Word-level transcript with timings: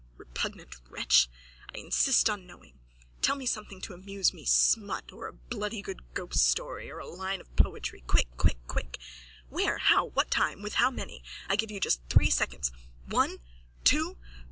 Repugnant 0.17 0.77
wretch! 0.89 1.29
I 1.75 1.77
insist 1.77 2.27
on 2.27 2.47
knowing. 2.47 2.79
Tell 3.21 3.35
me 3.35 3.45
something 3.45 3.79
to 3.81 3.93
amuse 3.93 4.33
me, 4.33 4.45
smut 4.45 5.11
or 5.11 5.27
a 5.27 5.33
bloody 5.33 5.83
good 5.83 6.01
ghoststory 6.15 6.89
or 6.89 6.97
a 6.97 7.05
line 7.07 7.39
of 7.39 7.55
poetry, 7.55 8.01
quick, 8.07 8.35
quick, 8.35 8.57
quick! 8.65 8.97
Where? 9.49 9.77
How? 9.77 10.05
What 10.05 10.31
time? 10.31 10.63
With 10.63 10.73
how 10.81 10.89
many? 10.89 11.23
I 11.47 11.55
give 11.55 11.69
you 11.69 11.79
just 11.79 12.01
three 12.09 12.31
seconds. 12.31 12.71
One! 13.05 13.41
Two! 13.83 14.17